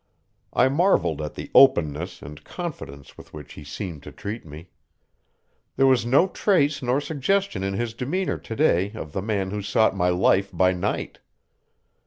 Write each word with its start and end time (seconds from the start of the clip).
I 0.53 0.67
marveled 0.67 1.21
at 1.21 1.35
the 1.35 1.51
openness 1.53 2.23
and 2.23 2.43
confidence 2.43 3.19
with 3.19 3.33
which 3.35 3.53
he 3.53 3.63
seemed 3.63 4.01
to 4.01 4.11
treat 4.11 4.47
me. 4.47 4.71
There 5.75 5.85
was 5.85 6.07
no 6.07 6.25
trace 6.27 6.81
nor 6.81 6.99
suggestion 6.99 7.61
in 7.63 7.75
his 7.75 7.93
demeanor 7.93 8.39
to 8.39 8.55
day 8.55 8.93
of 8.95 9.11
the 9.13 9.21
man 9.21 9.51
who 9.51 9.61
sought 9.61 9.95
my 9.95 10.09
life 10.09 10.49
by 10.51 10.71
night. 10.73 11.19